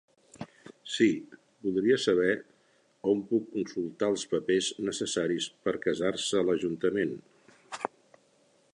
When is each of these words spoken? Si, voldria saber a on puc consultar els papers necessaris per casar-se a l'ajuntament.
Si, 0.93 1.09
voldria 1.65 1.97
saber 2.05 2.31
a 2.37 3.11
on 3.13 3.21
puc 3.33 3.45
consultar 3.59 4.11
els 4.15 4.25
papers 4.35 4.73
necessaris 4.91 5.51
per 5.67 5.77
casar-se 5.89 6.39
a 6.39 6.45
l'ajuntament. 6.49 7.17